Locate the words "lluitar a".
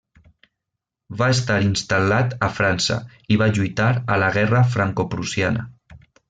3.59-4.19